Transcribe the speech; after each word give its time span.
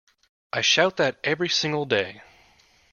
I 0.51 0.61
shout 0.61 0.97
that 0.97 1.19
every 1.23 1.47
single 1.47 1.85
day! 1.85 2.23